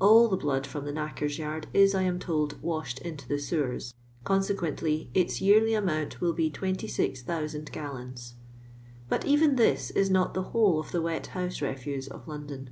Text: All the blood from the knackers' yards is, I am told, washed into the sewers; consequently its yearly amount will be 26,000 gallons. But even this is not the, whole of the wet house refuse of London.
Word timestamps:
All 0.00 0.26
the 0.26 0.36
blood 0.36 0.66
from 0.66 0.86
the 0.86 0.90
knackers' 0.92 1.38
yards 1.38 1.68
is, 1.72 1.94
I 1.94 2.02
am 2.02 2.18
told, 2.18 2.60
washed 2.60 2.98
into 3.02 3.28
the 3.28 3.38
sewers; 3.38 3.94
consequently 4.24 5.08
its 5.14 5.40
yearly 5.40 5.72
amount 5.72 6.20
will 6.20 6.32
be 6.32 6.50
26,000 6.50 7.70
gallons. 7.70 8.34
But 9.08 9.24
even 9.24 9.54
this 9.54 9.92
is 9.92 10.10
not 10.10 10.34
the, 10.34 10.42
whole 10.50 10.80
of 10.80 10.90
the 10.90 11.00
wet 11.00 11.28
house 11.28 11.62
refuse 11.62 12.08
of 12.08 12.26
London. 12.26 12.70